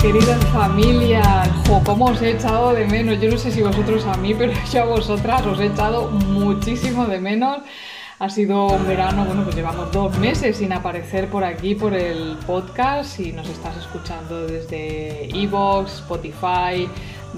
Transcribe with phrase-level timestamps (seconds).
[0.00, 1.48] Bienvenidas, queridas familias.
[1.66, 3.20] Jo, cómo os he echado de menos.
[3.20, 7.06] Yo no sé si vosotros a mí, pero yo a vosotras os he echado muchísimo
[7.06, 7.58] de menos.
[8.18, 12.36] Ha sido un verano, bueno, pues llevamos dos meses sin aparecer por aquí, por el
[12.46, 13.16] podcast.
[13.16, 16.88] Si nos estás escuchando desde Evox, Spotify,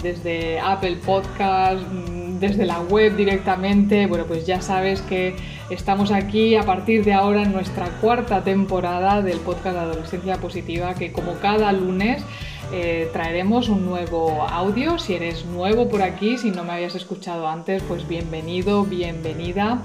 [0.03, 5.37] desde Apple Podcast, mm, desde la web directamente, bueno, pues ya sabes que
[5.69, 10.95] estamos aquí a partir de ahora en nuestra cuarta temporada del podcast de Adolescencia Positiva,
[10.95, 12.25] que como cada lunes
[12.73, 14.99] eh, traeremos un nuevo audio.
[14.99, 19.83] Si eres nuevo por aquí, si no me habías escuchado antes, pues bienvenido, bienvenida.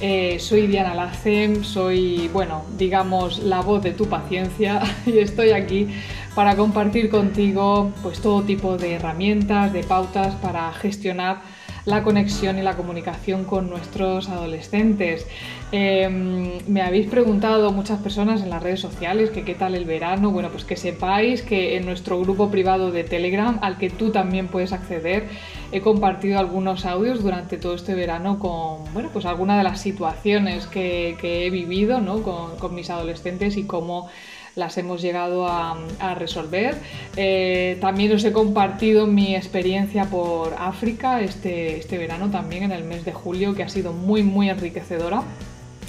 [0.00, 5.88] Eh, soy Diana Lacem, soy, bueno, digamos, la voz de tu paciencia y estoy aquí
[6.34, 11.42] para compartir contigo pues todo tipo de herramientas, de pautas para gestionar
[11.84, 15.26] la conexión y la comunicación con nuestros adolescentes.
[15.74, 20.30] Em, me habéis preguntado muchas personas en las redes sociales que qué tal el verano.
[20.30, 24.48] Bueno, pues que sepáis que en nuestro grupo privado de Telegram, al que tú también
[24.48, 25.28] puedes acceder,
[25.72, 30.66] he compartido algunos audios durante todo este verano con, bueno, pues algunas de las situaciones
[30.66, 34.10] que, he vivido con, con mis adolescentes y cómo
[34.54, 35.78] las hemos llegado a,
[36.18, 36.76] resolver.
[37.16, 42.84] Eh, también os he compartido mi experiencia por África este, este verano, también en el
[42.84, 45.22] mes de julio, que ha sido muy, muy enriquecedora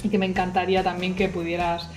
[0.04, 1.88] y que me encantaría también que pudieras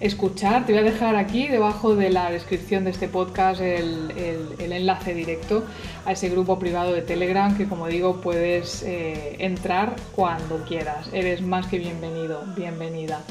[0.00, 0.66] escuchar.
[0.66, 4.12] Te voy a dejar aquí debajo de la descripción de este podcast el,
[4.58, 5.64] enlace directo
[6.04, 11.08] a ese grupo privado de Telegram que como digo puedes eh, entrar cuando quieras.
[11.12, 13.22] Eres más que bienvenido, bienvenida.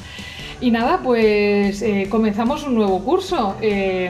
[0.61, 3.55] Y nada, pues eh, comenzamos un nuevo curso.
[3.61, 4.09] Eh,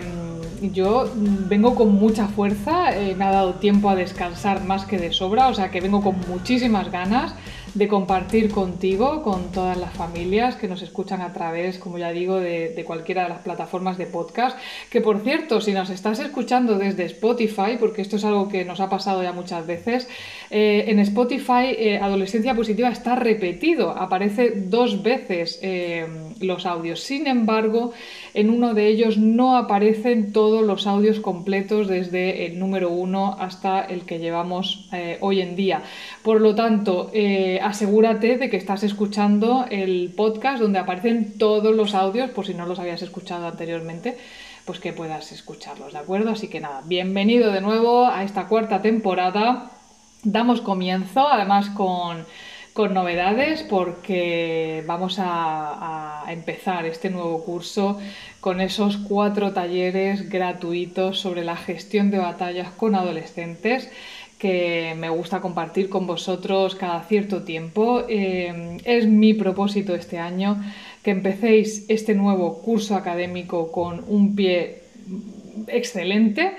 [0.72, 5.50] yo vengo con mucha fuerza, me ha dado tiempo a descansar más que de sobra,
[5.50, 7.36] o sea que vengo con muchísimas ganas
[7.76, 12.38] de compartir contigo, con todas las familias que nos escuchan a través, como ya digo,
[12.38, 14.58] de, cualquiera de las plataformas de podcast.
[14.90, 18.80] Que por cierto, si nos estás escuchando desde Spotify, porque esto es algo que nos
[18.80, 20.08] ha pasado ya muchas veces,
[20.50, 26.08] eh, en Spotify eh, Adolescencia Positiva está repetido, aparece dos veces eh,
[26.40, 27.02] los audios.
[27.02, 27.94] Sin embargo,
[28.34, 33.82] en uno de ellos no aparecen todos los audios completos desde el número uno hasta
[33.82, 34.90] el que llevamos
[35.22, 35.84] hoy en día.
[36.24, 37.12] Por lo tanto,
[37.62, 42.66] asegúrate de que estás escuchando el podcast donde aparecen todos los audios, por si no
[42.66, 44.18] los habías escuchado anteriormente,
[44.66, 46.32] pues que puedas escucharlos, ¿de acuerdo?
[46.32, 49.72] Así que nada, bienvenido de nuevo a esta cuarta temporada.
[50.26, 52.26] Damos comienzo, además con,
[52.94, 58.00] novedades, porque vamos a, a empezar este nuevo curso
[58.42, 63.90] con esos cuatro talleres gratuitos sobre la gestión de batallas con adolescentes
[64.40, 68.04] que me gusta compartir con vosotros cada cierto tiempo.
[68.10, 70.62] Eh, es mi propósito este año
[71.04, 74.84] que empecéis este nuevo curso académico con un pie
[75.68, 76.58] excelente.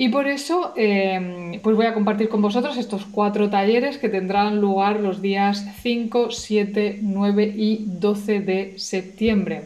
[0.00, 4.60] Y por eso eh, pues voy a compartir con vosotros estos cuatro talleres que tendrán
[4.60, 9.62] lugar los días 5, 7, 9 y 12 de septiembre.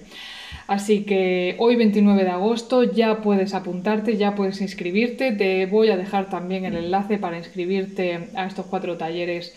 [0.66, 5.32] Así que hoy 29 de agosto ya puedes apuntarte, ya puedes inscribirte.
[5.32, 9.54] Te voy a dejar también el enlace para inscribirte a estos cuatro talleres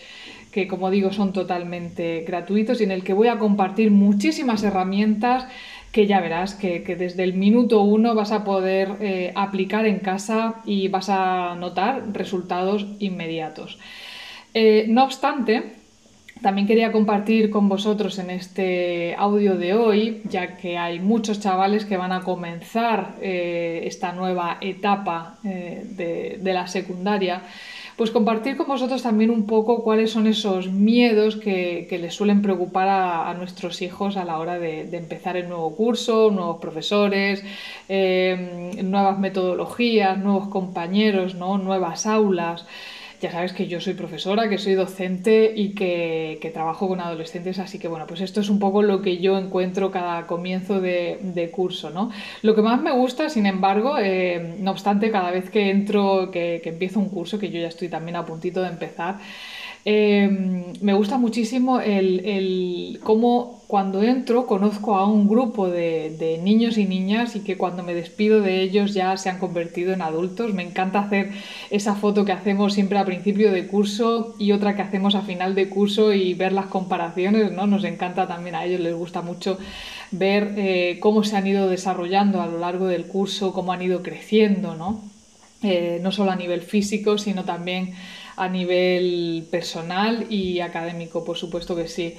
[0.56, 5.46] que como digo son totalmente gratuitos y en el que voy a compartir muchísimas herramientas
[5.96, 10.56] que ya verás que, desde el minuto uno vas a poder eh, aplicar en casa
[10.66, 13.78] y vas a notar resultados inmediatos.
[14.52, 15.85] Eh, no obstante,
[16.42, 21.86] también quería compartir con vosotros en este audio de hoy, ya que hay muchos chavales
[21.86, 27.42] que van a comenzar eh, esta nueva etapa eh, de, la secundaria,
[27.96, 32.88] pues compartir con vosotros también un poco cuáles son esos miedos que, les suelen preocupar
[32.88, 37.42] a, nuestros hijos a la hora de, empezar el nuevo curso, nuevos profesores,
[37.88, 41.56] eh, nuevas metodologías, nuevos compañeros, ¿no?
[41.56, 42.66] nuevas aulas.
[43.20, 47.78] Ya sabes que yo soy profesora, que soy docente y que, trabajo con adolescentes, así
[47.78, 51.90] que bueno, pues esto es un poco lo que yo encuentro cada comienzo de, curso,
[51.90, 52.10] ¿no?
[52.42, 56.60] Lo que más me gusta, sin embargo, eh, no obstante, cada vez que entro, que,
[56.64, 59.18] empiezo un curso, que yo ya estoy también a puntito de empezar,
[59.88, 66.86] Em, me gusta muchísimo el, cómo cuando entro conozco a un grupo de, niños y
[66.86, 70.52] niñas y que cuando me despido de ellos ya se han convertido en adultos.
[70.54, 71.30] Me encanta hacer
[71.70, 75.54] esa foto que hacemos siempre a principio de curso y otra que hacemos a final
[75.54, 77.68] de curso y ver las comparaciones, ¿no?
[77.68, 79.56] Nos encanta también a ellos, les gusta mucho
[80.10, 84.02] ver eh, cómo se han ido desarrollando a lo largo del curso, cómo han ido
[84.02, 85.00] creciendo, ¿no?
[85.62, 87.94] Eh, no solo a nivel físico, sino también
[88.36, 92.14] a nivel personal y académico, por supuesto que sí.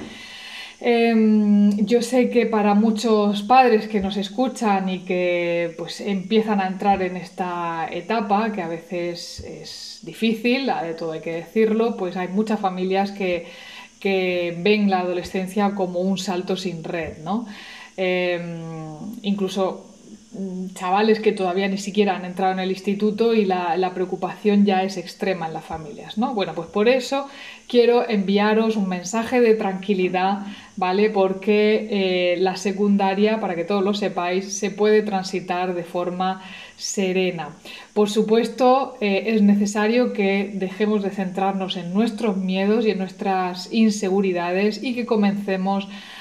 [0.80, 6.68] Em, yo sé que para muchos padres que nos escuchan y que pues empiezan a
[6.68, 12.16] entrar en esta etapa, que a veces es difícil, de todo hay que decirlo, pues
[12.16, 13.48] hay muchas familias que,
[14.04, 17.46] ven la adolescencia como un salto sin red, ¿no?
[17.98, 18.46] Em,
[19.24, 19.97] incluso
[20.74, 24.98] chavales que todavía ni siquiera han entrado en el instituto y la, preocupación ya es
[24.98, 26.34] extrema en las familias, ¿no?
[26.34, 27.28] Bueno, pues por eso
[27.68, 30.40] quiero enviaros un mensaje de tranquilidad,
[30.76, 31.10] ¿vale?
[31.10, 36.44] Porque eh, la secundaria, para que todos lo sepáis, se puede transitar de forma
[36.78, 37.50] serena.
[37.94, 43.74] Por supuesto, eh, es necesario que dejemos de centrarnos en nuestros miedos y en nuestras
[43.74, 46.17] inseguridades y que comencemos a,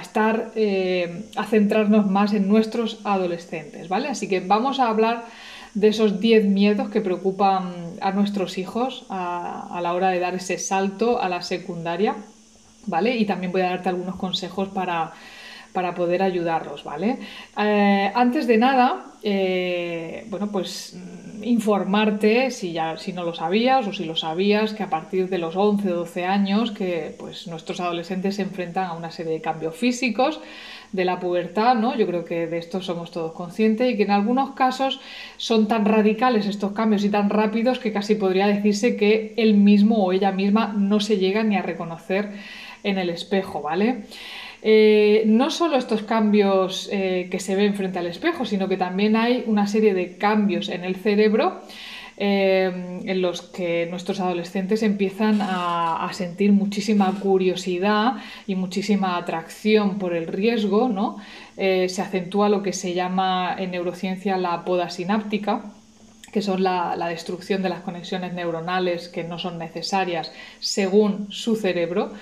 [0.00, 4.08] estar, eh, a centrarnos más en nuestros adolescentes, ¿vale?
[4.08, 5.24] Así que vamos a hablar
[5.74, 10.58] de esos 10 miedos que preocupan a nuestros hijos a, la hora de dar ese
[10.58, 12.16] salto a la secundaria,
[12.86, 13.16] ¿vale?
[13.16, 15.12] Y también voy a darte algunos consejos para,
[15.76, 17.18] para poder ayudarlos, ¿vale?
[17.58, 20.96] Eh, antes de nada, eh, bueno, pues
[21.42, 25.36] informarte, si, ya, si no lo sabías o si lo sabías, que a partir de
[25.36, 29.42] los 11 o 12 años que pues, nuestros adolescentes se enfrentan a una serie de
[29.42, 30.40] cambios físicos
[30.92, 31.94] de la pubertad, ¿no?
[31.94, 34.98] Yo creo que de esto somos todos conscientes y que en algunos casos
[35.36, 40.02] son tan radicales estos cambios y tan rápidos que casi podría decirse que él mismo
[40.02, 42.30] o ella misma no se llega ni a reconocer
[42.82, 44.04] en el espejo, ¿vale?
[44.68, 49.14] Eh, no solo estos cambios eh, que se ven frente al espejo, sino que también
[49.14, 51.60] hay una serie de cambios en el cerebro
[52.16, 58.14] eh, en los que nuestros adolescentes empiezan a, sentir muchísima curiosidad
[58.48, 61.18] y muchísima atracción por el riesgo, ¿no?
[61.56, 65.62] se acentúa lo que se llama en neurociencia la poda sináptica
[66.36, 72.12] que son la, destrucción de las conexiones neuronales que no son necesarias según su cerebro.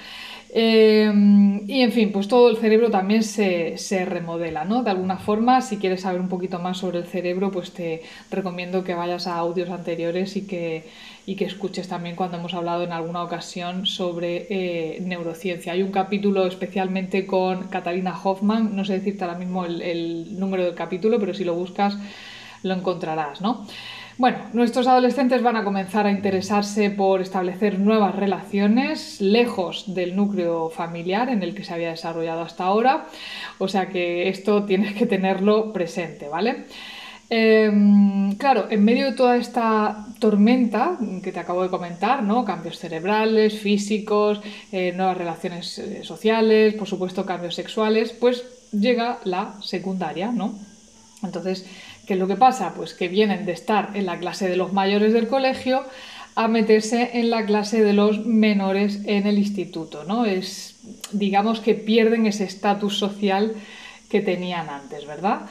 [0.56, 4.85] Em, y en fin, pues todo el cerebro también se, remodela, ¿no?
[4.85, 8.85] De alguna forma, si quieres saber un poquito más sobre el cerebro, pues te recomiendo
[8.85, 10.85] que vayas a audios anteriores y que,
[11.27, 15.73] que escuches también cuando hemos hablado en alguna ocasión sobre eh, neurociencia.
[15.73, 20.77] Hay un capítulo especialmente con Catalina Hoffman, no sé decirte ahora mismo el número del
[20.77, 21.99] capítulo, pero si lo buscas
[22.65, 23.67] lo encontrarás, ¿no?
[24.17, 30.71] Bueno, nuestros adolescentes van a comenzar a interesarse por establecer nuevas relaciones lejos del núcleo
[30.71, 33.07] familiar en el que se había desarrollado hasta ahora,
[33.59, 36.67] o sea que esto tienes que tenerlo presente, ¿vale?
[37.29, 42.45] Em, claro, en medio de toda esta tormenta que te acabo de comentar, ¿no?
[42.45, 44.41] Cambios cerebrales, físicos,
[44.71, 50.55] eh, nuevas relaciones eh, sociales, por supuesto cambios sexuales, pues llega la secundaria, ¿no?
[51.25, 51.67] Entonces,
[52.06, 52.75] ¿Qué es lo que pasa?
[52.75, 55.85] Pues que vienen de estar en la clase de los mayores del colegio
[56.35, 60.25] a meterse en la clase de los menores en el instituto, ¿no?
[60.25, 60.77] Es,
[61.12, 63.55] digamos que pierden ese estatus social
[64.11, 65.43] que tenían antes, ¿verdad?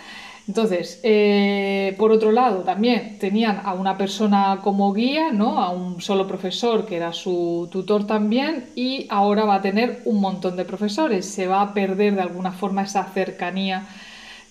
[0.46, 5.60] Entonces, eh, por otro lado, también tenían a una persona como guía, ¿no?
[5.60, 10.20] A un solo profesor que era su tutor también, y ahora va a tener un
[10.20, 11.26] montón de profesores.
[11.26, 13.88] Se va a perder de alguna forma esa cercanía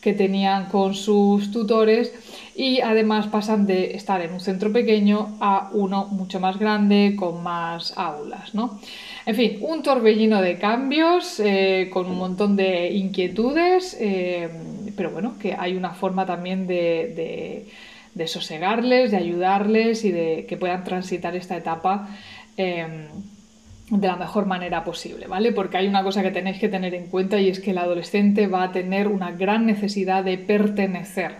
[0.02, 2.12] que tenían con sus tutores
[2.56, 7.42] y además pasan de estar en un centro pequeño a uno mucho más grande con
[7.42, 8.52] más aulas.
[8.52, 8.80] ¿no?
[9.24, 14.50] En fin, un torbellino de cambios eh, con un montón de inquietudes, eh,
[14.96, 17.68] pero bueno, que hay una forma también de,
[18.26, 22.08] sosegarles, de ayudarles y de que puedan transitar esta etapa.
[22.56, 23.06] Eh,
[23.98, 25.52] de la mejor manera posible, ¿vale?
[25.52, 28.46] Porque hay una cosa que tenéis que tener en cuenta y es que el adolescente
[28.46, 31.32] va a tener una gran necesidad de pertenecer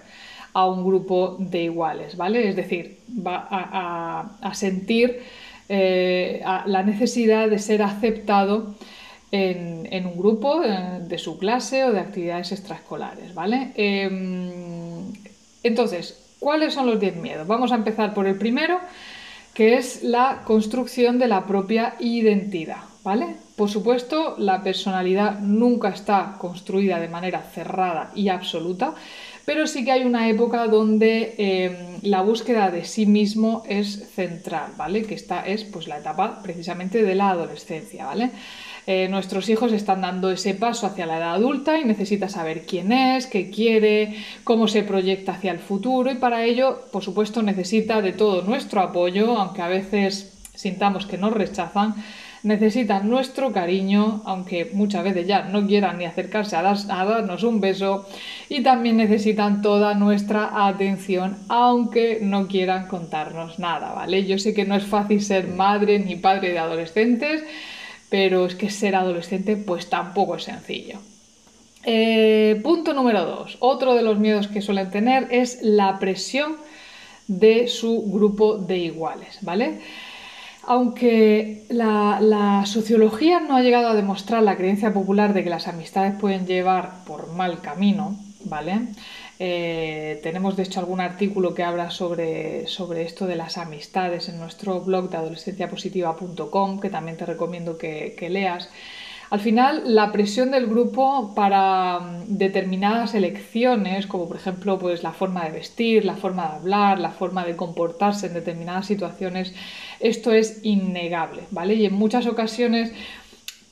[0.53, 2.47] a un grupo de iguales, ¿vale?
[2.47, 5.23] Es decir, va a, sentir
[5.71, 8.75] eh, la necesidad de ser aceptado
[9.31, 13.73] en, un grupo eh, de su clase o de actividades extraescolares, ¿vale?
[13.77, 15.05] Em,
[15.63, 17.47] entonces, ¿cuáles son los 10 miedos?
[17.47, 18.79] Vamos a empezar por el primero,
[19.55, 23.37] que es la construcción de la propia identidad, ¿vale?
[23.57, 28.95] Por supuesto, la personalidad nunca está construida de manera cerrada y absoluta,
[29.45, 34.73] pero sí que hay una época donde em, la búsqueda de sí mismo es central,
[34.77, 35.03] ¿vale?
[35.03, 38.31] Que esta es pues la etapa precisamente de la adolescencia, ¿vale?
[38.87, 42.91] Eh, nuestros hijos están dando ese paso hacia la edad adulta y necesita saber quién
[42.91, 48.03] es, qué quiere, cómo se proyecta hacia el futuro y para ello, por supuesto, necesita
[48.03, 51.95] de todo nuestro apoyo, aunque a veces sintamos que nos rechazan,
[52.43, 57.61] necesitan nuestro cariño, aunque muchas veces ya no quieran ni acercarse a, a, darnos un
[57.61, 58.09] beso,
[58.49, 64.25] y también necesitan toda nuestra atención, aunque no quieran contarnos nada, ¿vale?
[64.27, 67.45] Yo sé que no es fácil ser madre ni padre de adolescentes,
[68.13, 70.99] pero es que ser adolescente pues tampoco es sencillo.
[71.83, 73.57] Eh, punto número dos.
[73.59, 76.57] Otro de los miedos que suelen tener es la presión
[77.27, 79.81] de su grupo de iguales, ¿vale?
[80.65, 85.67] Aunque la, la, sociología no ha llegado a demostrar la creencia popular de que las
[85.67, 88.15] amistades pueden llevar por mal camino,
[88.45, 88.89] ¿vale?
[89.39, 94.39] Eh, tenemos de hecho algún artículo que habla sobre, sobre esto de las amistades en
[94.39, 98.69] nuestro blog de adolescenciapositiva.com, que también te recomiendo que, leas.
[99.31, 105.13] Al final, la presión del grupo para mm, determinadas elecciones, como por ejemplo pues, la
[105.13, 109.55] forma de vestir, la forma de hablar, la forma de comportarse en determinadas situaciones,
[110.01, 111.75] esto es innegable, ¿vale?
[111.75, 112.93] Y en muchas ocasiones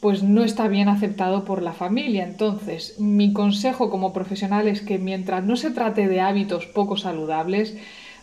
[0.01, 2.25] pues no está bien aceptado por la familia.
[2.25, 7.77] Entonces, mi consejo como profesional es que mientras no se trate de hábitos poco saludables,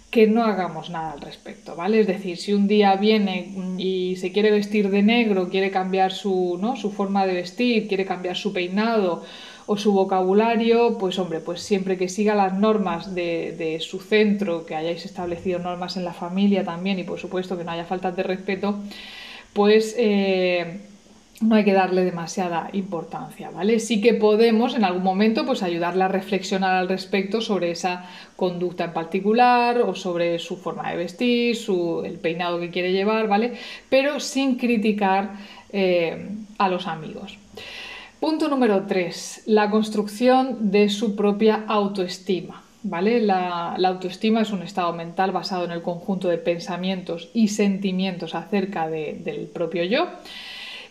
[0.09, 1.99] que no hagamos nada al respecto, ¿vale?
[1.99, 6.57] Es decir, si un día viene y se quiere vestir de negro, quiere cambiar su,
[6.61, 6.77] ¿no?
[6.77, 9.23] su forma de vestir, quiere cambiar su peinado
[9.65, 14.75] o su vocabulario, pues hombre, pues siempre que siga las normas de, su centro, que
[14.75, 18.23] hayáis establecido normas en la familia también y por supuesto que no haya faltas de
[18.23, 18.79] respeto,
[19.53, 19.93] pues...
[19.99, 20.79] Eh,
[21.41, 23.79] no hay que darle demasiada importancia, ¿vale?
[23.79, 28.85] Sí que podemos en algún momento pues ayudarle a reflexionar al respecto sobre esa conducta
[28.85, 33.53] en particular o sobre su forma de vestir, su, el peinado que quiere llevar, ¿vale?
[33.89, 35.33] Pero sin criticar
[35.71, 36.27] eh,
[36.57, 37.37] a los amigos.
[38.19, 39.43] Punto número 3.
[39.45, 42.63] La construcción de su propia autoestima.
[42.83, 43.19] ¿Vale?
[43.19, 48.87] La, autoestima es un estado mental basado en el conjunto de pensamientos y sentimientos acerca
[48.87, 50.07] del propio yo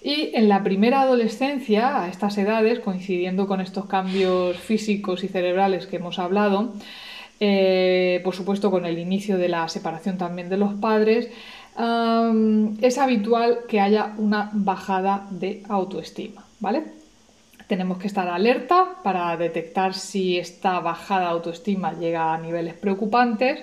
[0.06, 5.88] y en la primera adolescencia, a estas edades, coincidiendo con estos cambios físicos y cerebrales
[5.88, 6.74] que hemos hablado,
[7.40, 11.28] eh, por supuesto con el inicio de la separación también de los padres,
[12.80, 16.84] es habitual que haya una bajada de autoestima, ¿vale?
[17.66, 23.58] Tenemos que estar alerta para detectar si esta bajada de autoestima llega a niveles preocupantes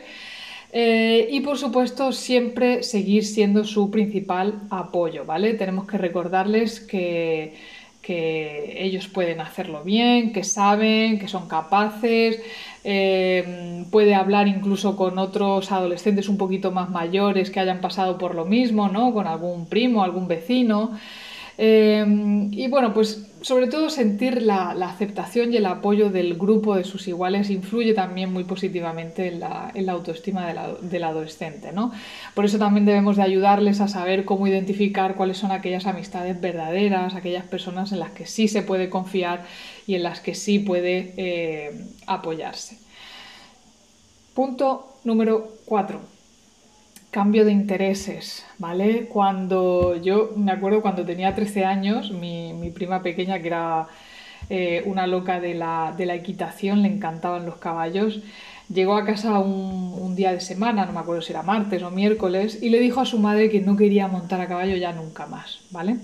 [0.75, 5.53] eh, y por supuesto, siempre seguir siendo su principal apoyo, ¿vale?
[5.53, 7.53] Tenemos que recordarles que,
[8.06, 12.42] ellos pueden hacerlo bien, que saben, que son capaces,
[12.84, 18.36] eh, puede hablar incluso con otros adolescentes un poquito más mayores que hayan pasado por
[18.36, 19.13] lo mismo, ¿no?
[19.13, 20.98] Con algún primo, algún vecino.
[21.57, 26.83] Em, y bueno, pues sobre todo sentir la, aceptación y el apoyo del grupo de
[26.83, 30.48] sus iguales influye también muy positivamente en la, autoestima
[30.81, 31.72] del adolescente.
[31.72, 31.91] ¿no?
[32.33, 37.15] Por eso también debemos de ayudarles a saber cómo identificar cuáles son aquellas amistades verdaderas,
[37.15, 39.45] aquellas personas en las que sí se puede confiar
[39.86, 42.79] y en las que sí puede eh, apoyarse.
[44.33, 46.12] Punto número 4
[47.13, 49.05] cambio de intereses, ¿vale?
[49.05, 53.88] Cuando yo me acuerdo cuando tenía 13 años, mi, prima pequeña, que era
[54.50, 58.22] eh, una loca de la, equitación, le encantaban los caballos,
[58.67, 62.60] llegó a casa un, día de semana, no me acuerdo si era martes o miércoles,
[62.62, 65.62] y le dijo a su madre que no quería montar a caballo ya nunca más,
[65.70, 65.98] ¿vale?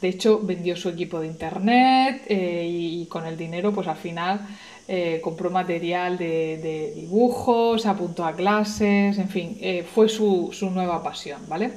[0.00, 4.40] De hecho, vendió su equipo de internet eh, y, con el dinero, pues al final
[4.88, 11.40] eh, compró material de, dibujos, apuntó a clases, en fin, eh, fue su, nueva pasión,
[11.48, 11.70] ¿vale?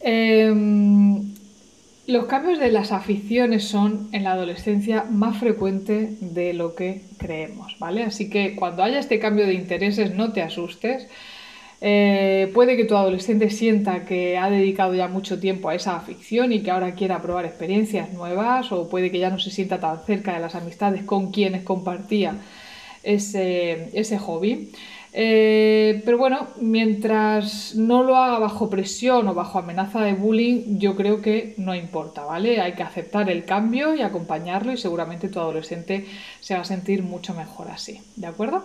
[0.00, 1.34] Em,
[2.06, 7.76] los cambios de las aficiones son en la adolescencia más frecuentes de lo que creemos,
[7.78, 8.02] ¿vale?
[8.02, 11.06] Así que cuando haya este cambio de intereses no te asustes,
[11.80, 16.52] eh, puede que tu adolescente sienta que ha dedicado ya mucho tiempo a esa afición
[16.52, 20.04] y que ahora quiera probar experiencias nuevas o puede que ya no se sienta tan
[20.04, 22.34] cerca de las amistades con quienes compartía
[23.04, 24.72] ese, hobby.
[25.12, 30.96] Eh, pero bueno, mientras no lo haga bajo presión o bajo amenaza de bullying, yo
[30.96, 32.60] creo que no importa, ¿vale?
[32.60, 36.06] Hay que aceptar el cambio y acompañarlo y seguramente tu adolescente
[36.40, 38.64] se va a sentir mucho mejor así, ¿de acuerdo?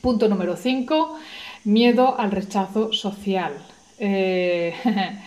[0.00, 1.18] Punto número 5.
[1.64, 3.52] Miedo al rechazo social.
[3.98, 4.74] Eh,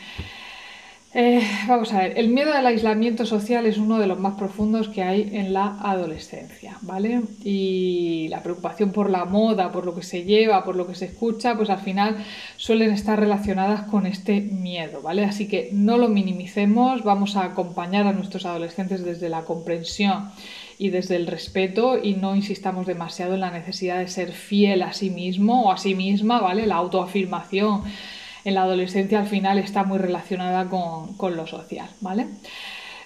[1.16, 4.90] Eh, vamos a ver, el miedo al aislamiento social es uno de los más profundos
[4.90, 7.22] que hay en la adolescencia, ¿vale?
[7.44, 11.06] Y la preocupación por la moda, por lo que se lleva, por lo que se
[11.06, 12.18] escucha, pues al final
[12.58, 15.24] suelen estar relacionadas con este miedo, ¿vale?
[15.24, 20.32] Así que no lo minimicemos, vamos a acompañar a nuestros adolescentes desde la comprensión
[20.80, 24.94] y desde el respeto y no insistamos demasiado en la necesidad de ser fiel a
[24.94, 26.66] sí mismo o a sí misma, ¿vale?
[26.66, 27.84] La autoafirmación
[28.46, 32.28] en la adolescencia al final está muy relacionada con, lo social, ¿vale?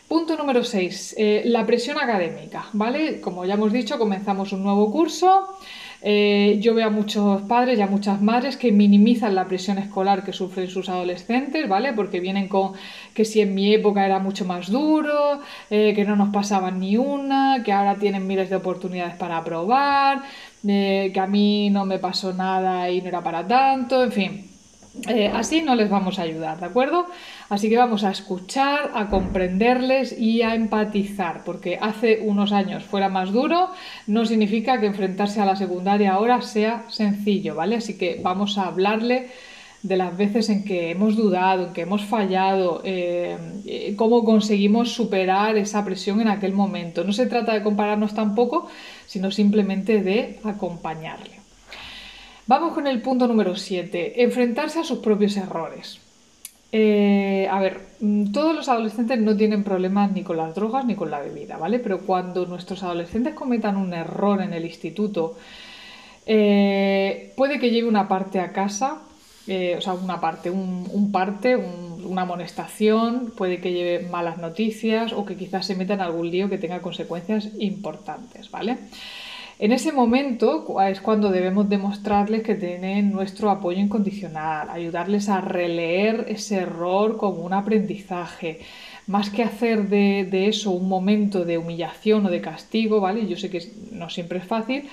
[0.07, 3.19] Punto número 6, eh, la presión académica, ¿vale?
[3.19, 5.57] Como ya hemos dicho, comenzamos un nuevo curso.
[6.01, 10.23] Eh, yo veo a muchos padres y a muchas madres que minimizan la presión escolar
[10.23, 11.91] que sufren sus adolescentes, ¿vale?
[11.91, 12.73] Porque vienen con
[13.13, 16.97] que si en mi época era mucho más duro, eh, que no nos pasaban ni
[16.97, 20.21] una, que ahora tienen miles de oportunidades para aprobar,
[20.63, 24.56] que a mí no me pasó nada y no era para tanto, en fin.
[25.07, 27.05] Eh, así no les vamos a ayudar, ¿de acuerdo?
[27.49, 33.07] Así que vamos a escuchar, a comprenderles y a empatizar, porque hace unos años fuera
[33.07, 33.69] más duro,
[34.07, 37.75] no significa que enfrentarse a la secundaria ahora sea sencillo, ¿vale?
[37.75, 39.27] Así que vamos a hablarle
[39.83, 44.91] de las veces en que hemos dudado, en que hemos fallado, eh, eh, cómo conseguimos
[44.91, 47.03] superar esa presión en aquel momento.
[47.03, 48.67] No se trata de compararnos tampoco,
[49.05, 51.36] sino simplemente de acompañarle.
[52.47, 55.99] Vamos con el punto número 7, enfrentarse a sus propios errores.
[56.71, 60.95] Eh, a ver, mm, todos los adolescentes no tienen problemas ni con las drogas ni
[60.95, 61.79] con la bebida, ¿vale?
[61.79, 65.37] Pero cuando nuestros adolescentes cometan un error en el instituto,
[66.25, 69.01] eh, puede que lleve una parte a casa,
[69.47, 75.25] eh, o sea, una parte, un, parte, una amonestación, puede que lleve malas noticias o
[75.25, 78.77] que quizás se meta en algún lío que tenga consecuencias importantes, ¿vale?
[79.59, 86.25] En ese momento es cuando debemos demostrarles que tienen nuestro apoyo incondicional, ayudarles a releer
[86.29, 88.59] ese error como un aprendizaje,
[89.07, 93.25] más que hacer de, eso un momento de humillación o de castigo, ¿vale?
[93.25, 94.89] Yo sé que no siempre es fácil,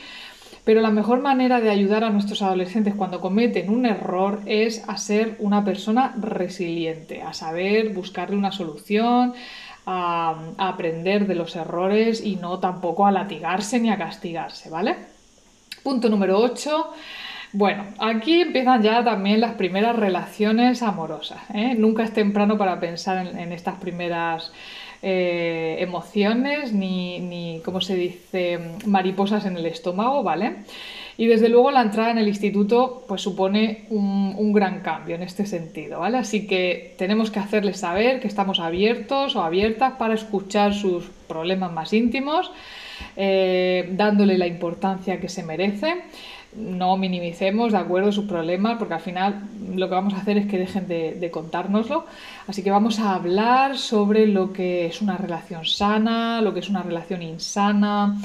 [0.64, 4.97] pero la mejor manera de ayudar a nuestros adolescentes cuando cometen un error es a
[4.97, 9.35] ser una persona resiliente, a saber buscarle una solución,
[9.87, 14.97] a, aprender de los errores y no tampoco a latigarse ni a castigarse, ¿vale?
[15.83, 16.93] Punto número 8.
[17.53, 21.38] Bueno, aquí empiezan ya también las primeras relaciones amorosas.
[21.55, 21.75] ¿eh?
[21.77, 24.53] Nunca es temprano para pensar en, estas primeras
[25.03, 30.64] eh, emociones ni, ni, ¿cómo se dice?, mariposas en el estómago, ¿vale?
[31.16, 35.46] Y desde luego la entrada en el instituto pues supone un, gran cambio en este
[35.46, 36.18] sentido, ¿vale?
[36.18, 41.72] Así que tenemos que hacerles saber que estamos abiertos o abiertas para escuchar sus problemas
[41.72, 42.53] más íntimos,
[43.16, 46.03] eh, dándole la importancia que se merece.
[46.57, 49.42] No minimicemos, ¿de acuerdo?, sus problemas, porque al final
[49.74, 52.07] lo que vamos a hacer es que dejen de, de contárnoslo.
[52.46, 56.68] Así que vamos a hablar sobre lo que es una relación sana, lo que es
[56.68, 58.16] una relación insana,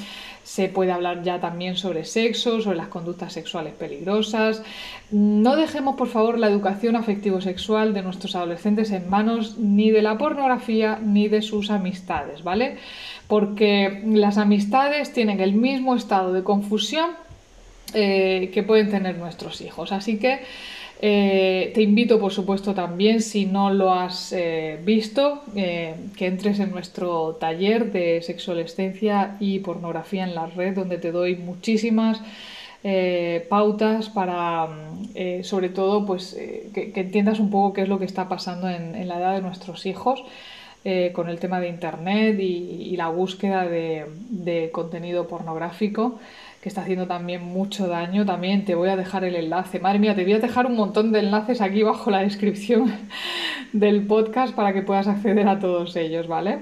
[0.50, 4.64] se puede hablar ya también sobre sexo, sobre las conductas sexuales peligrosas.
[5.12, 10.18] No dejemos, por favor, la educación afectivo-sexual de nuestros adolescentes en manos ni de la
[10.18, 12.78] pornografía ni de sus amistades, ¿vale?
[13.28, 17.12] Porque las amistades tienen el mismo estado de confusión
[17.94, 19.92] eh, que pueden tener nuestros hijos.
[19.92, 20.40] Así que
[21.02, 26.60] eh, te invito, por supuesto, también, si no lo has eh, visto, eh, que entres
[26.60, 32.22] en nuestro taller de sexualescencia y pornografía en la red, donde te doy muchísimas
[33.50, 34.70] pautas para,
[35.44, 36.34] sobre todo, pues,
[36.74, 39.86] que, entiendas un poco qué es lo que está pasando en, la edad de nuestros
[39.86, 40.24] hijos.
[41.14, 46.20] Con el tema de Internet y, la búsqueda de contenido pornográfico
[46.62, 48.26] que está haciendo también mucho daño.
[48.26, 49.80] También te voy a dejar el enlace.
[49.80, 52.94] Madre mía, te voy a dejar un montón de enlaces aquí bajo la descripción
[53.74, 56.60] del podcast para que puedas acceder a todos ellos, ¿vale?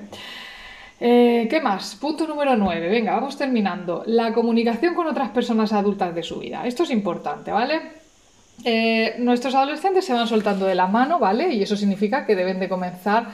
[0.99, 1.95] Eh, ¿Qué más?
[1.95, 2.89] Punto número 9.
[2.89, 4.03] Venga, vamos terminando.
[4.05, 6.65] La comunicación con otras personas adultas de su vida.
[6.65, 7.81] Esto es importante, ¿vale?
[8.63, 11.53] Eh, nuestros adolescentes se van soltando de la mano, ¿vale?
[11.53, 13.27] Y eso significa que deben de comenzar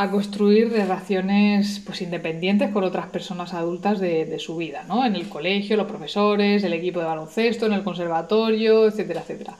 [0.00, 5.04] a construir relaciones pues, independientes con otras personas adultas de, su vida, ¿no?
[5.04, 9.54] En el colegio, los profesores, el equipo de baloncesto, en el conservatorio, etcétera, etcétera.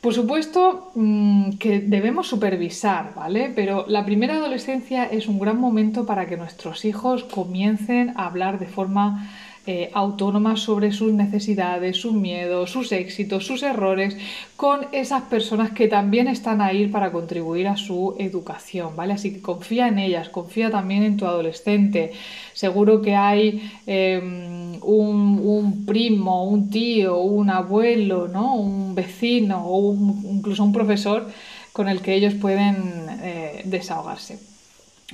[0.00, 3.50] Por supuesto mm, que debemos supervisar, ¿vale?
[3.52, 8.60] Pero la primera adolescencia es un gran momento para que nuestros hijos comiencen a hablar
[8.60, 9.28] de forma
[9.70, 14.16] eh, autónomas sobre sus necesidades, sus miedos, sus éxitos, sus errores,
[14.56, 19.12] con esas personas que también están ahí para contribuir a su educación, ¿vale?
[19.12, 22.12] Así que confía en ellas, confía también en tu adolescente.
[22.54, 28.54] Seguro que hay em, un, primo, un tío, un abuelo, ¿no?
[28.54, 29.94] Un vecino o
[30.32, 31.28] incluso un profesor
[31.74, 34.38] con el que ellos pueden eh, desahogarse.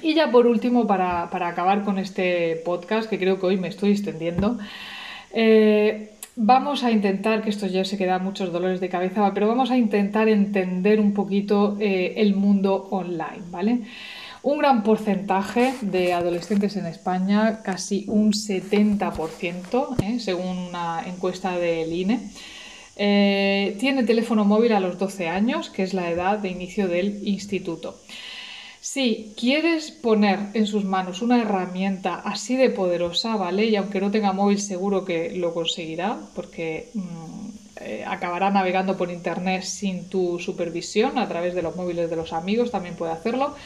[0.02, 3.92] Y ya por último, para, acabar con este podcast, que creo que hoy me estoy
[3.92, 4.59] extendiendo,
[5.33, 9.70] eh, vamos a intentar, que esto ya se queda muchos dolores de cabeza, pero vamos
[9.70, 13.83] a intentar entender un poquito eh, el mundo online, ¿vale?
[14.42, 20.18] Un gran porcentaje de adolescentes en España, casi un 70%, ¿eh?
[20.18, 22.20] según una encuesta del INE,
[22.96, 27.96] tiene teléfono móvil a los 12 años, que es la edad de inicio del instituto.
[28.94, 33.64] Si quieres poner en sus manos una herramienta así de poderosa, ¿vale?
[33.64, 37.48] Y aunque no tenga móvil, seguro que lo conseguirá, porque mm,
[37.80, 42.33] eh, acabará navegando por internet sin tu supervisión, a través de los móviles de los
[42.33, 43.57] amigos también puede hacerlo.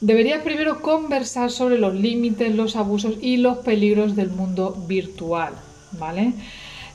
[0.00, 5.54] Deberías primero conversar sobre los límites, los abusos y los peligros del mundo virtual,
[5.98, 6.34] ¿vale?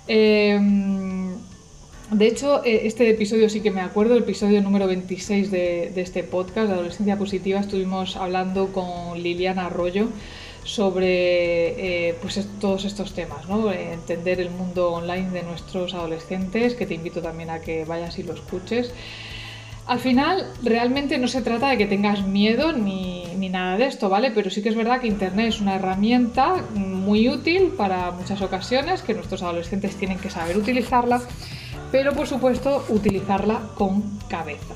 [0.07, 1.22] Em,
[2.11, 6.23] de hecho, eh, este episodio sí que me acuerdo, el episodio número 26 de, este
[6.23, 10.09] podcast de Adolescencia Positiva, estuvimos hablando con Liliana Arroyo
[10.63, 13.71] sobre eh, pues todos estos temas, ¿no?
[13.71, 18.23] entender el mundo online de nuestros adolescentes, que te invito también a que vayas y
[18.23, 18.91] lo escuches.
[19.85, 24.07] Al final, realmente no se trata de que tengas miedo ni, ni, nada de esto,
[24.07, 24.31] ¿vale?
[24.31, 29.01] Pero sí que es verdad que Internet es una herramienta muy útil para muchas ocasiones,
[29.01, 31.21] que nuestros adolescentes tienen que saber utilizarla
[31.93, 34.73] pero por supuesto utilizarla con cabeza.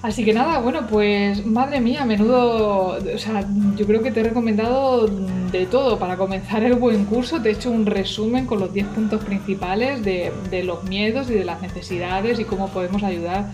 [0.00, 3.44] Así que nada, bueno, pues madre mía, menudo, o sea,
[3.76, 7.42] yo creo que te he recomendado de todo para comenzar el buen curso.
[7.42, 11.34] Te he hecho un resumen con los 10 puntos principales de, de los miedos y
[11.34, 13.50] de las necesidades y cómo podemos ayudar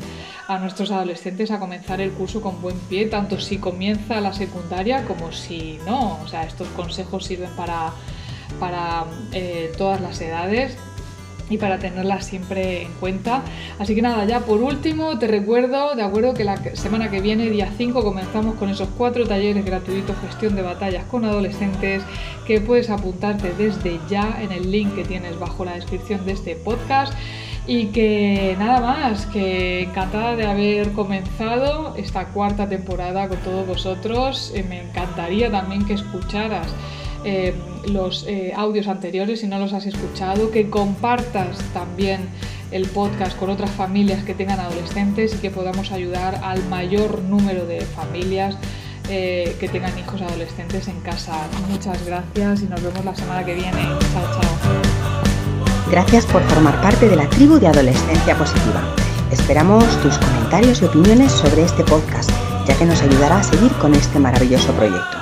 [0.46, 5.04] a nuestros adolescentes a comenzar el curso con buen pie, tanto si comienza la secundaria
[5.06, 6.20] como si no.
[6.22, 7.90] O sea, estos consejos sirven para,
[8.61, 10.78] para eh, todas las edades
[11.50, 13.42] y para tenerlas siempre en cuenta.
[13.78, 17.50] Así que nada, ya por último te recuerdo, de acuerdo, que la semana que viene,
[17.50, 22.02] día 5, comenzamos con esos cuatro talleres gratuitos gestión de batallas con adolescentes
[22.46, 26.57] que puedes apuntarte desde ya en el link que tienes bajo la descripción de este
[26.57, 27.12] podcast.
[27.64, 34.52] Y que nada más, que encantada de haber comenzado esta cuarta temporada con todos vosotros.
[34.55, 36.66] Eh, me encantaría también que escucharas
[37.24, 37.54] eh,
[37.87, 42.28] los eh, audios anteriores si no los has escuchado, que compartas también
[42.70, 47.66] el podcast con otras familias que tengan adolescentes y que podamos ayudar al mayor número
[47.66, 48.56] de familias
[49.08, 51.32] eh, que tengan hijos adolescentes en casa.
[51.68, 53.82] Muchas gracias y nos vemos la semana que viene.
[54.12, 55.02] Chao, chao.
[55.90, 58.82] Gracias por formar parte de la tribu de Adolescencia Positiva.
[59.30, 62.30] Esperamos tus comentarios y opiniones sobre este podcast,
[62.66, 65.21] ya que nos ayudará a seguir con este maravilloso proyecto.